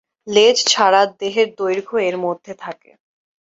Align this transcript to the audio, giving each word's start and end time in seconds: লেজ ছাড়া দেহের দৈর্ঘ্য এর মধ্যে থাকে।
লেজ 0.27 0.57
ছাড়া 0.67 1.01
দেহের 1.19 1.47
দৈর্ঘ্য 1.57 1.95
এর 2.07 2.15
মধ্যে 2.25 2.53
থাকে। 2.63 2.91